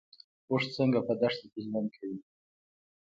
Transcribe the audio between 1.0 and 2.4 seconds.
په دښته کې ژوند کوي؟